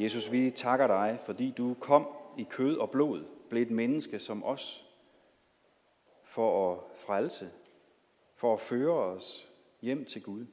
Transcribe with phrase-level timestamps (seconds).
[0.00, 4.44] Jesus, vi takker dig, fordi du kom i kød og blod, blev et menneske som
[4.44, 4.86] os,
[6.24, 7.50] for at frelse,
[8.34, 9.48] for at føre os
[9.80, 10.46] hjem til Gud.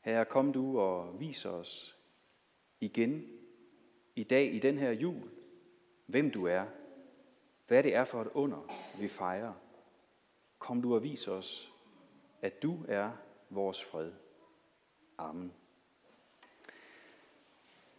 [0.00, 1.98] Herre, kom du og vis os
[2.80, 3.26] igen
[4.16, 5.30] i dag, i den her jul,
[6.06, 6.64] hvem du er,
[7.66, 9.52] hvad det er for et under, vi fejrer.
[10.58, 11.72] Kom du og vis os,
[12.42, 13.10] at du er
[13.50, 14.12] vores fred.
[15.18, 15.52] Amen.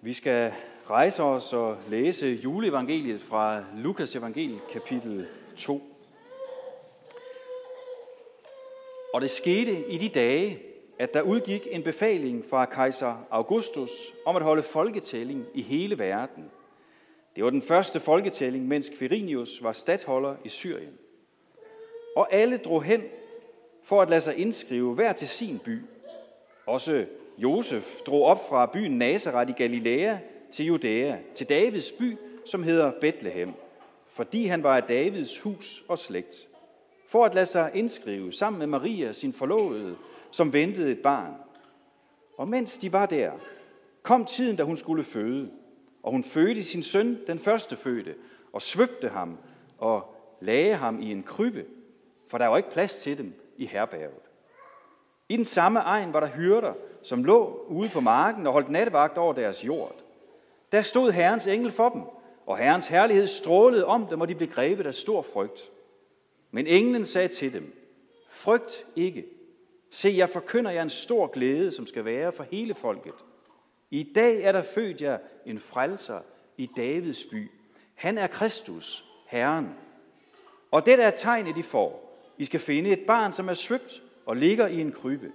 [0.07, 0.53] Vi skal
[0.89, 5.27] rejse os og læse juleevangeliet fra Lukas evangeliet kapitel
[5.57, 5.81] 2.
[9.13, 10.59] Og det skete i de dage,
[10.99, 13.91] at der udgik en befaling fra kejser Augustus
[14.25, 16.51] om at holde folketælling i hele verden.
[17.35, 20.93] Det var den første folketælling, mens Quirinius var stadholder i Syrien.
[22.15, 23.03] Og alle drog hen
[23.83, 25.81] for at lade sig indskrive hver til sin by.
[26.67, 27.05] Også
[27.37, 30.17] Josef drog op fra byen Nazareth i Galilea
[30.51, 33.53] til Judæa, til Davids by, som hedder Bethlehem,
[34.07, 36.47] fordi han var af Davids hus og slægt,
[37.07, 39.95] for at lade sig indskrive sammen med Maria, sin forlovede,
[40.31, 41.33] som ventede et barn.
[42.37, 43.31] Og mens de var der,
[44.01, 45.51] kom tiden, da hun skulle føde,
[46.03, 48.15] og hun fødte sin søn, den første fødte,
[48.53, 49.37] og svøbte ham
[49.77, 51.65] og lagde ham i en krybbe,
[52.27, 54.26] for der var ikke plads til dem i herberget.
[55.29, 59.17] I den samme egen var der hyrder, som lå ude på marken og holdt nattevagt
[59.17, 59.95] over deres jord.
[60.71, 62.01] Der stod Herrens engel for dem,
[62.45, 65.71] og Herrens herlighed strålede om dem, og de blev grebet af stor frygt.
[66.51, 67.75] Men englen sagde til dem,
[68.29, 69.25] frygt ikke.
[69.89, 73.13] Se, jeg forkynder jer en stor glæde, som skal være for hele folket.
[73.91, 76.19] I dag er der født jer en frelser
[76.57, 77.51] i Davids by.
[77.95, 79.75] Han er Kristus, Herren.
[80.71, 82.19] Og det er tegnet, I får.
[82.37, 85.31] I skal finde et barn, som er svøbt og ligger i en krybe.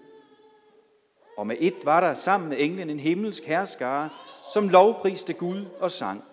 [1.37, 4.09] Og med et var der sammen med englen en himmelsk herskare,
[4.53, 6.25] som lovpriste Gud og sang.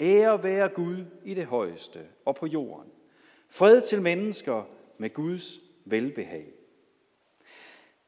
[0.00, 2.90] Ære være Gud i det højeste og på jorden.
[3.48, 4.62] Fred til mennesker
[4.98, 6.46] med Guds velbehag.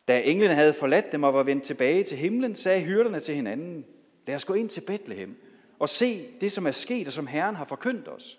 [0.09, 3.85] Da englene havde forladt dem og var vendt tilbage til himlen, sagde hyrderne til hinanden,
[4.27, 5.37] lad os gå ind til Bethlehem
[5.79, 8.39] og se det, som er sket og som Herren har forkyndt os.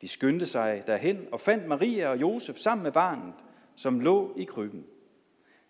[0.00, 3.34] De skyndte sig derhen og fandt Maria og Josef sammen med barnet,
[3.78, 4.86] som lå i krybben.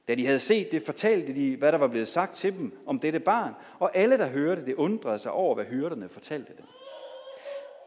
[0.08, 2.98] Da de havde set det, fortalte de, hvad der var blevet sagt til dem om
[2.98, 6.64] dette barn, og alle, der hørte det, undrede sig over, hvad hyrderne fortalte dem.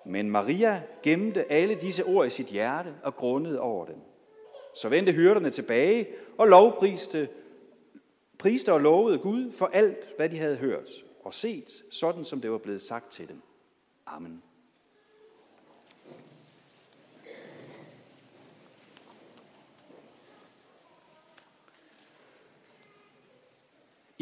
[0.06, 3.96] Men Maria gemte alle disse ord i sit hjerte og grundede over dem.
[4.76, 6.08] Så vendte hyrderne tilbage
[6.38, 7.30] og lovpriste
[8.38, 10.90] priste og lovede Gud for alt, hvad de havde hørt
[11.24, 13.42] og set, sådan som det var blevet sagt til dem.
[14.06, 14.44] Amen.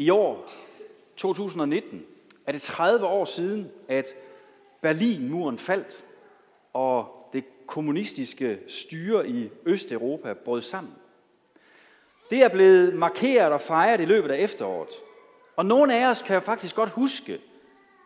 [0.00, 0.50] I år
[1.16, 2.02] 2019
[2.46, 4.06] er det 30 år siden, at
[4.80, 6.04] Berlinmuren faldt,
[6.72, 10.92] og det kommunistiske styre i Østeuropa brød sammen.
[12.30, 14.88] Det er blevet markeret og fejret i løbet af efteråret.
[15.56, 17.40] Og nogle af os kan faktisk godt huske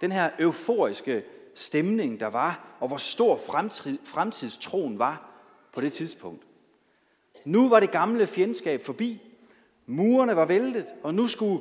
[0.00, 1.24] den her euforiske
[1.54, 3.36] stemning, der var, og hvor stor
[4.04, 5.30] fremtidstroen var
[5.72, 6.42] på det tidspunkt.
[7.44, 9.20] Nu var det gamle fjendskab forbi.
[9.86, 11.60] Murene var væltet, og nu skulle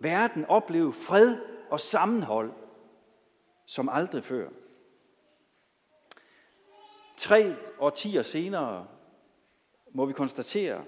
[0.00, 1.36] verden opleve fred
[1.70, 2.52] og sammenhold
[3.66, 4.48] som aldrig før.
[7.16, 8.86] Tre årtier senere
[9.92, 10.84] må vi konstatere,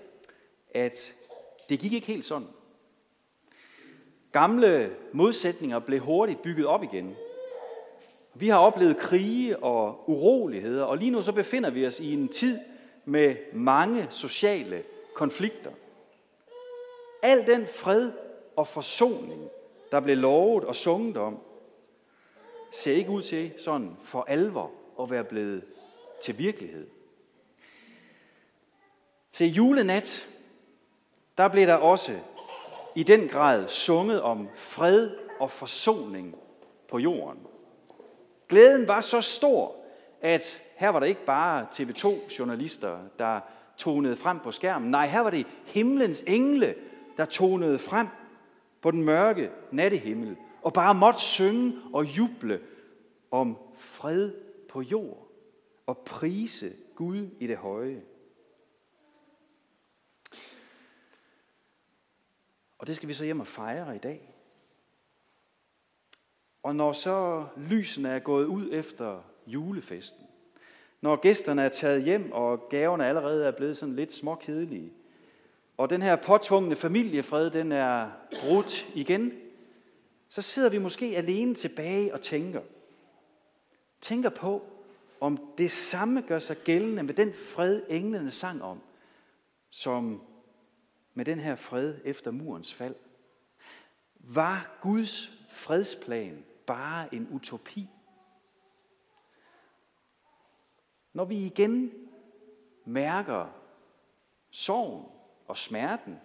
[0.74, 1.14] at
[1.68, 2.48] det gik ikke helt sådan.
[4.32, 7.16] Gamle modsætninger blev hurtigt bygget op igen.
[8.34, 12.28] Vi har oplevet krige og uroligheder, og lige nu så befinder vi os i en
[12.28, 12.58] tid
[13.04, 14.84] med mange sociale
[15.14, 15.70] konflikter.
[17.22, 18.12] Al den fred
[18.56, 19.48] og forsoning,
[19.92, 21.38] der blev lovet og sunget om,
[22.72, 24.70] ser ikke ud til sådan for alvor
[25.00, 25.64] at være blevet
[26.22, 26.86] til virkelighed.
[29.32, 30.28] Til julenat,
[31.38, 32.18] der blev der også
[32.94, 35.10] i den grad sunget om fred
[35.40, 36.36] og forsoning
[36.88, 37.46] på jorden.
[38.48, 39.76] Glæden var så stor,
[40.20, 43.40] at her var der ikke bare TV2-journalister, der
[43.76, 44.90] tonede frem på skærmen.
[44.90, 46.74] Nej, her var det himlens engle,
[47.16, 48.06] der tonede frem
[48.82, 52.60] på den mørke nattehimmel og bare måtte synge og juble
[53.30, 54.32] om fred
[54.68, 55.28] på jord
[55.86, 58.02] og prise Gud i det høje.
[62.78, 64.34] Og det skal vi så hjem og fejre i dag.
[66.62, 70.26] Og når så lysene er gået ud efter julefesten,
[71.00, 74.92] når gæsterne er taget hjem, og gaverne allerede er blevet sådan lidt småkedelige,
[75.82, 79.32] og den her påtvungne familiefred, den er brudt igen,
[80.28, 82.62] så sidder vi måske alene tilbage og tænker.
[84.00, 84.62] Tænker på,
[85.20, 88.82] om det samme gør sig gældende med den fred, englene sang om,
[89.70, 90.22] som
[91.14, 92.94] med den her fred efter murens fald.
[94.14, 97.88] Var Guds fredsplan bare en utopi?
[101.12, 101.92] Når vi igen
[102.84, 103.46] mærker
[104.50, 105.21] sorgen
[105.52, 106.20] og smerten,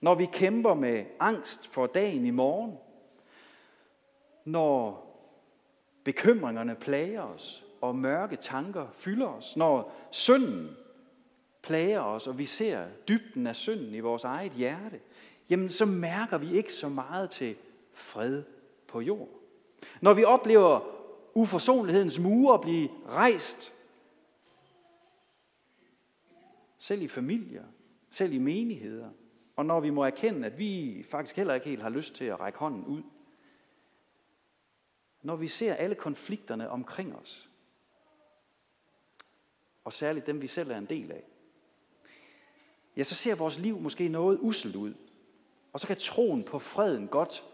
[0.00, 2.78] når vi kæmper med angst for dagen i morgen,
[4.44, 5.06] når
[6.04, 10.76] bekymringerne plager os, og mørke tanker fylder os, når synden
[11.62, 15.00] plager os, og vi ser dybden af synden i vores eget hjerte,
[15.50, 17.56] jamen så mærker vi ikke så meget til
[17.92, 18.42] fred
[18.88, 19.28] på jord.
[20.00, 20.80] Når vi oplever
[21.34, 23.74] uforsonlighedens mure blive rejst,
[26.78, 27.64] selv i familier,
[28.14, 29.10] selv i menigheder,
[29.56, 32.40] og når vi må erkende, at vi faktisk heller ikke helt har lyst til at
[32.40, 33.02] række hånden ud,
[35.22, 37.50] når vi ser alle konflikterne omkring os,
[39.84, 41.24] og særligt dem, vi selv er en del af,
[42.96, 44.94] ja, så ser vores liv måske noget uselt ud.
[45.72, 47.44] Og så kan troen på freden godt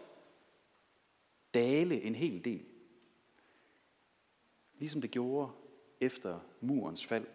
[1.53, 2.65] dale en hel del.
[4.79, 5.51] Ligesom det gjorde
[5.99, 7.27] efter murens fald.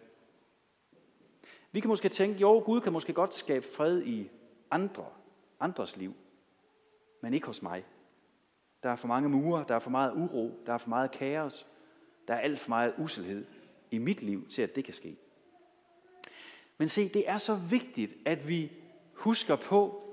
[1.71, 4.29] Vi kan måske tænke, jo, Gud kan måske godt skabe fred i
[4.71, 5.05] andre,
[5.59, 6.13] andres liv,
[7.21, 7.85] men ikke hos mig.
[8.83, 11.67] Der er for mange mure, der er for meget uro, der er for meget kaos,
[12.27, 13.45] der er alt for meget uselhed
[13.91, 15.17] i mit liv til, at det kan ske.
[16.77, 18.71] Men se, det er så vigtigt, at vi
[19.13, 20.03] husker på,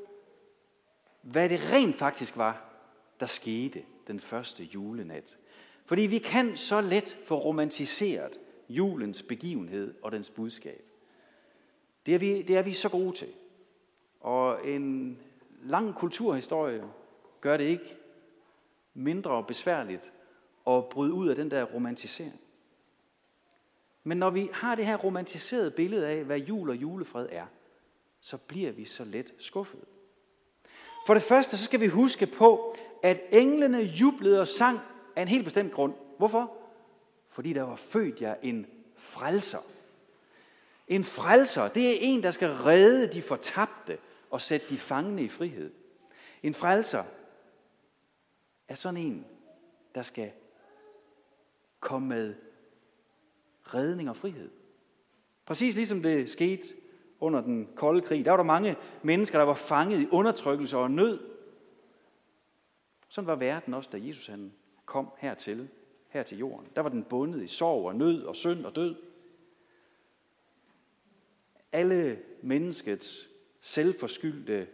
[1.22, 2.70] hvad det rent faktisk var,
[3.20, 5.38] der skete den første julenat.
[5.84, 10.93] Fordi vi kan så let få romantiseret julens begivenhed og dens budskab.
[12.06, 13.28] Det er vi, det er vi så gode til.
[14.20, 15.18] Og en
[15.62, 16.84] lang kulturhistorie
[17.40, 17.96] gør det ikke
[18.94, 20.12] mindre besværligt
[20.66, 22.40] at bryde ud af den der romantisering.
[24.04, 27.46] Men når vi har det her romantiserede billede af, hvad jul og julefred er,
[28.20, 29.80] så bliver vi så let skuffet.
[31.06, 34.80] For det første, så skal vi huske på, at englene jublede og sang
[35.16, 35.94] af en helt bestemt grund.
[36.18, 36.52] Hvorfor?
[37.28, 38.66] Fordi der var født jer en
[38.96, 39.58] frelser.
[40.88, 43.98] En frelser, det er en, der skal redde de fortabte
[44.30, 45.72] og sætte de fangne i frihed.
[46.42, 47.04] En frelser
[48.68, 49.26] er sådan en,
[49.94, 50.32] der skal
[51.80, 52.34] komme med
[53.62, 54.50] redning og frihed.
[55.46, 56.62] Præcis ligesom det skete
[57.20, 58.24] under den kolde krig.
[58.24, 61.20] Der var der mange mennesker, der var fanget i undertrykkelse og nød.
[63.08, 64.52] Sådan var verden også, da Jesus han
[64.84, 65.68] kom hertil,
[66.08, 66.68] her til jorden.
[66.76, 68.96] Der var den bundet i sorg og nød og synd og død.
[71.74, 73.28] Alle menneskets
[73.60, 74.68] selvforskyldte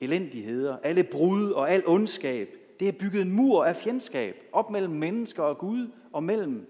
[0.00, 2.48] elendigheder, alle brud og al ondskab,
[2.80, 6.66] det er bygget en mur af fjendskab op mellem mennesker og Gud og mellem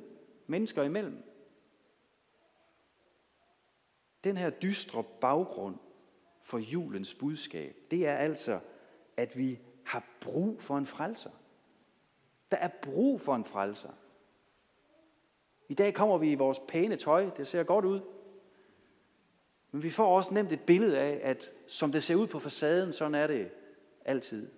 [0.46, 1.22] mennesker imellem.
[4.24, 5.76] Den her dystre baggrund
[6.40, 8.60] for julens budskab, det er altså,
[9.16, 11.30] at vi har brug for en frelser.
[12.50, 13.92] Der er brug for en frelser.
[15.68, 18.00] I dag kommer vi i vores pæne tøj, det ser godt ud.
[19.72, 22.92] Men vi får også nemt et billede af, at som det ser ud på facaden,
[22.92, 23.50] sådan er det
[24.04, 24.48] altid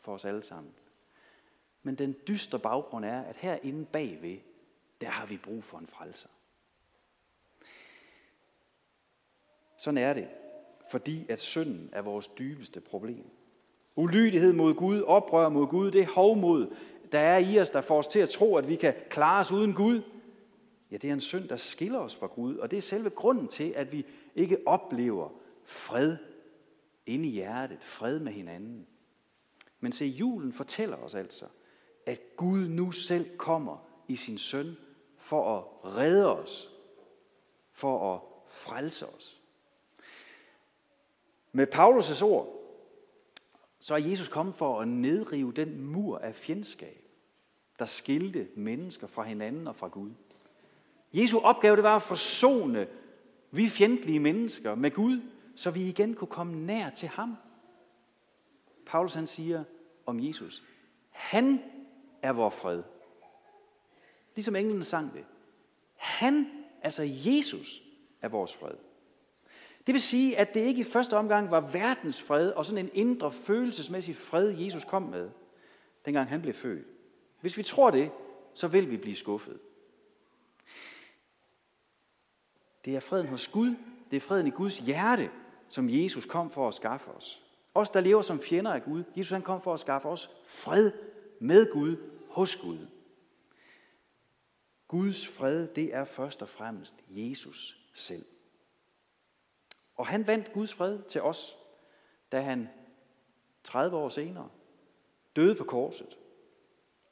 [0.00, 0.72] for os alle sammen.
[1.82, 4.38] Men den dystre baggrund er, at herinde bagved,
[5.00, 6.28] der har vi brug for en frelser.
[9.76, 10.28] Sådan er det,
[10.90, 13.30] fordi at synden er vores dybeste problem.
[13.96, 16.74] Ulydighed mod Gud, oprør mod Gud, det hovmod,
[17.12, 19.52] der er i os, der får os til at tro, at vi kan klare os
[19.52, 20.02] uden Gud.
[20.90, 23.48] Ja, det er en synd, der skiller os fra Gud, og det er selve grunden
[23.48, 24.06] til, at vi
[24.38, 25.30] ikke oplever
[25.64, 26.16] fred
[27.06, 28.86] inde i hjertet, fred med hinanden.
[29.80, 31.46] Men se, julen fortæller os altså,
[32.06, 34.76] at Gud nu selv kommer i sin søn
[35.16, 36.70] for at redde os,
[37.72, 39.40] for at frelse os.
[41.52, 42.54] Med Paulus' ord,
[43.80, 47.04] så er Jesus kommet for at nedrive den mur af fjendskab,
[47.78, 50.10] der skilte mennesker fra hinanden og fra Gud.
[51.12, 52.88] Jesu opgave det var at forsone
[53.50, 55.20] vi fjendtlige mennesker med Gud,
[55.56, 57.36] så vi igen kunne komme nær til ham.
[58.86, 59.64] Paulus han siger
[60.06, 60.62] om Jesus,
[61.10, 61.62] han
[62.22, 62.82] er vor fred.
[64.34, 65.24] Ligesom englen sang det.
[65.96, 66.46] Han,
[66.82, 67.82] altså Jesus,
[68.22, 68.74] er vores fred.
[69.86, 72.90] Det vil sige, at det ikke i første omgang var verdens fred og sådan en
[72.94, 75.30] indre følelsesmæssig fred, Jesus kom med,
[76.04, 76.86] dengang han blev født.
[77.40, 78.10] Hvis vi tror det,
[78.54, 79.58] så vil vi blive skuffet.
[82.88, 83.74] Det er freden hos Gud,
[84.10, 85.30] det er freden i Guds hjerte,
[85.68, 87.42] som Jesus kom for at skaffe os.
[87.74, 89.04] Os, der lever som fjender af Gud.
[89.16, 90.92] Jesus han kom for at skaffe os fred
[91.40, 91.96] med Gud,
[92.30, 92.86] hos Gud.
[94.86, 98.24] Guds fred, det er først og fremmest Jesus selv.
[99.96, 101.56] Og han vandt Guds fred til os,
[102.32, 102.68] da han
[103.64, 104.48] 30 år senere
[105.36, 106.18] døde på korset.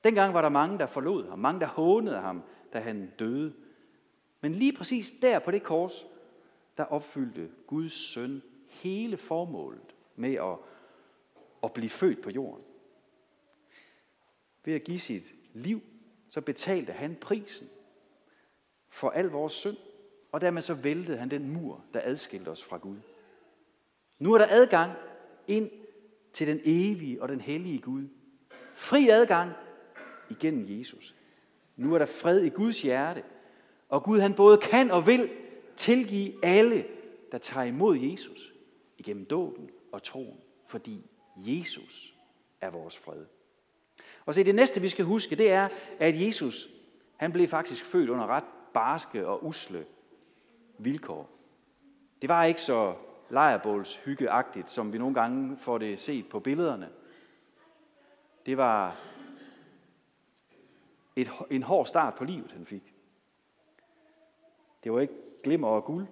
[0.05, 2.43] Dengang var der mange, der forlod ham, mange, der hånede ham,
[2.73, 3.55] da han døde.
[4.47, 6.07] Men lige præcis der på det kors,
[6.77, 10.59] der opfyldte Guds søn hele formålet med at,
[11.63, 12.65] at blive født på jorden.
[14.65, 15.83] Ved at give sit liv,
[16.29, 17.69] så betalte han prisen
[18.89, 19.77] for al vores synd,
[20.33, 22.97] og dermed så væltede han den mur, der adskilte os fra Gud.
[24.19, 24.93] Nu er der adgang
[25.47, 25.71] ind
[26.33, 28.09] til den evige og den hellige Gud.
[28.75, 29.53] Fri adgang
[30.31, 31.15] igennem Jesus.
[31.77, 33.23] Nu er der fred i Guds hjerte,
[33.89, 35.31] og Gud han både kan og vil
[35.77, 36.87] tilgive alle,
[37.33, 38.53] der tager imod Jesus
[38.99, 42.15] igennem dåben og troen, fordi Jesus
[42.61, 43.25] er vores fred.
[44.27, 46.69] Og se, det næste, vi skal huske, det er, at Jesus,
[47.17, 49.87] han blev faktisk født under ret barske og usle
[50.79, 51.31] vilkår.
[52.23, 52.95] Det var ikke så
[53.31, 56.89] lejrebåls hyggeagtigt, som vi nogle gange får det set på billederne.
[58.47, 58.97] Det var
[61.17, 62.96] et, en hård start på livet, han fik.
[64.87, 66.07] Det var ikke glimmer og guld.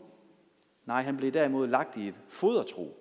[0.86, 2.96] Nej, han blev derimod lagt i et fodertro,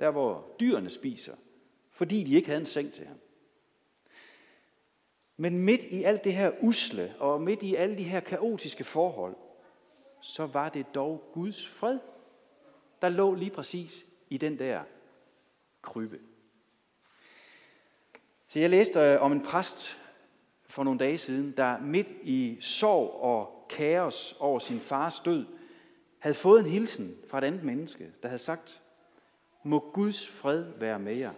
[0.00, 1.36] der hvor dyrene spiser,
[1.90, 3.16] fordi de ikke havde en seng til ham.
[5.36, 9.36] Men midt i alt det her usle, og midt i alle de her kaotiske forhold,
[10.20, 11.98] så var det dog Guds fred,
[13.02, 14.82] der lå lige præcis i den der
[15.82, 16.20] krybe.
[18.48, 19.96] Så jeg læste øh, om en præst
[20.68, 25.46] for nogle dage siden, der midt i sorg og kaos over sin fars død,
[26.18, 28.82] havde fået en hilsen fra et andet menneske, der havde sagt,
[29.62, 31.32] må Guds fred være med jer.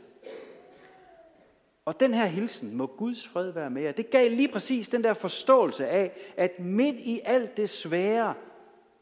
[1.84, 5.04] Og den her hilsen, må Guds fred være med jer, det gav lige præcis den
[5.04, 8.34] der forståelse af, at midt i alt det svære,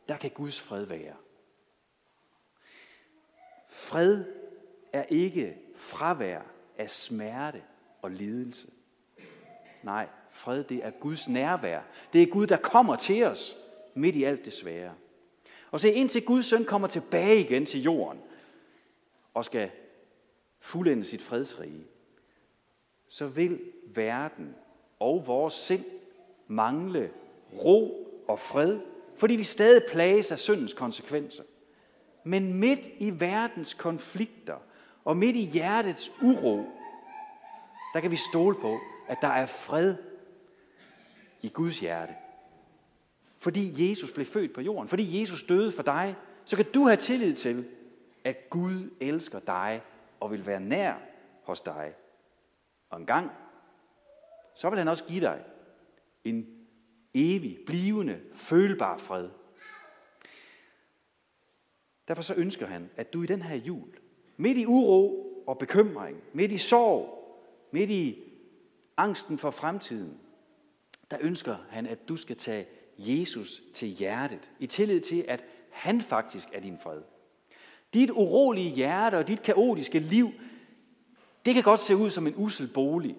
[0.08, 1.14] der kan Guds fred være.
[3.68, 4.24] Fred
[4.92, 6.40] er ikke fravær
[6.78, 7.62] af smerte
[8.02, 8.68] og lidelse.
[9.82, 11.80] Nej, fred det er Guds nærvær.
[12.12, 13.56] Det er Gud, der kommer til os
[13.94, 14.92] midt i alt det svære.
[15.70, 18.20] Og se, indtil Guds søn kommer tilbage igen til jorden
[19.34, 19.70] og skal
[20.60, 21.86] fuldende sit fredsrige,
[23.08, 23.60] så vil
[23.94, 24.54] verden
[24.98, 25.84] og vores sind
[26.46, 27.10] mangle
[27.64, 28.78] ro og fred,
[29.16, 31.42] fordi vi stadig plages af syndens konsekvenser.
[32.24, 34.56] Men midt i verdens konflikter
[35.04, 36.64] og midt i hjertets uro,
[37.94, 39.96] der kan vi stole på, at der er fred
[41.42, 42.14] i Guds hjerte.
[43.38, 46.96] Fordi Jesus blev født på jorden, fordi Jesus døde for dig, så kan du have
[46.96, 47.68] tillid til,
[48.24, 49.82] at Gud elsker dig
[50.20, 50.94] og vil være nær
[51.42, 51.94] hos dig.
[52.90, 53.30] Og en gang,
[54.54, 55.44] så vil han også give dig
[56.24, 56.46] en
[57.14, 59.28] evig, blivende, følbar fred.
[62.08, 63.98] Derfor så ønsker han, at du i den her jul,
[64.36, 67.18] midt i uro og bekymring, midt i sorg,
[67.70, 68.27] midt i
[68.98, 70.18] angsten for fremtiden,
[71.10, 72.66] der ønsker han, at du skal tage
[72.98, 77.02] Jesus til hjertet, i tillid til, at han faktisk er din fred.
[77.94, 80.30] Dit urolige hjerte og dit kaotiske liv,
[81.44, 83.16] det kan godt se ud som en usel bolig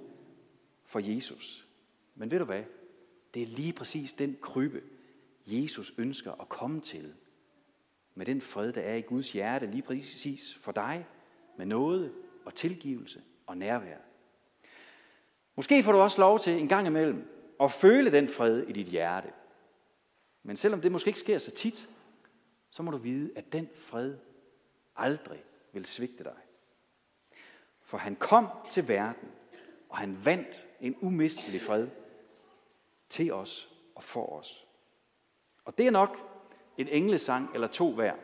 [0.85, 1.67] for Jesus.
[2.15, 2.63] Men ved du hvad?
[3.33, 4.81] Det er lige præcis den krybe,
[5.47, 7.13] Jesus ønsker at komme til.
[8.15, 11.07] Med den fred, der er i Guds hjerte, lige præcis for dig,
[11.57, 12.13] med noget
[12.45, 13.97] og tilgivelse og nærvær.
[15.59, 17.27] Måske får du også lov til en gang imellem
[17.59, 19.33] at føle den fred i dit hjerte.
[20.43, 21.89] Men selvom det måske ikke sker så tit,
[22.69, 24.17] så må du vide, at den fred
[24.95, 26.35] aldrig vil svigte dig.
[27.81, 29.31] For han kom til verden,
[29.89, 31.87] og han vandt en umistelig fred
[33.09, 34.67] til os og for os.
[35.65, 36.17] Og det er nok
[36.77, 38.15] en englesang eller to hver.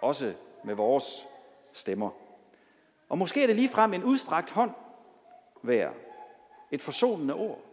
[0.00, 0.34] Også
[0.64, 1.26] med vores
[1.72, 2.10] stemmer.
[3.08, 4.70] Og måske er det lige frem en udstrakt hånd
[5.62, 5.92] hver.
[6.70, 7.64] Et forsonende ord.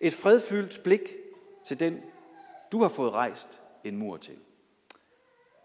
[0.00, 1.16] Et fredfyldt blik
[1.64, 2.02] til den,
[2.72, 4.38] du har fået rejst en mur til.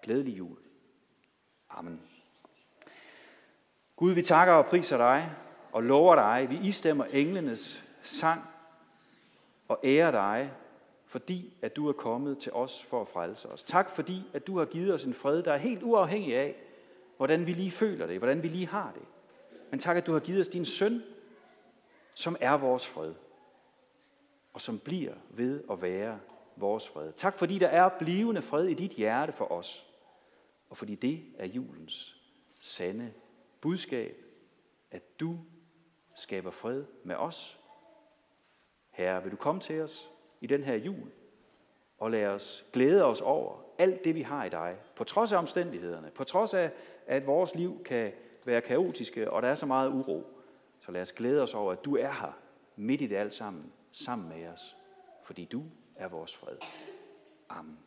[0.03, 0.57] Glædelig jul.
[1.69, 2.01] Amen.
[3.95, 5.31] Gud, vi takker og priser dig
[5.71, 6.49] og lover dig.
[6.49, 8.41] Vi istemmer englenes sang
[9.67, 10.51] og ærer dig,
[11.05, 13.63] fordi at du er kommet til os for at frelse os.
[13.63, 16.55] Tak fordi, at du har givet os en fred, der er helt uafhængig af,
[17.17, 19.03] hvordan vi lige føler det, hvordan vi lige har det.
[19.71, 21.03] Men tak, at du har givet os din søn,
[22.21, 23.13] som er vores fred,
[24.53, 26.19] og som bliver ved at være
[26.55, 27.13] vores fred.
[27.13, 29.87] Tak fordi der er blivende fred i dit hjerte for os,
[30.69, 32.21] og fordi det er julens
[32.59, 33.13] sande
[33.61, 34.15] budskab,
[34.91, 35.39] at du
[36.15, 37.59] skaber fred med os.
[38.89, 40.09] Herre, vil du komme til os
[40.41, 41.11] i den her jul
[41.97, 45.37] og lade os glæde os over alt det, vi har i dig, på trods af
[45.37, 46.71] omstændighederne, på trods af,
[47.07, 48.11] at vores liv kan
[48.45, 50.40] være kaotiske, og der er så meget uro.
[50.81, 52.37] Så lad os glæde os over, at du er her
[52.75, 54.77] midt i det alt sammen, sammen med os,
[55.23, 55.63] fordi du
[55.95, 56.57] er vores fred.
[57.49, 57.77] Amen.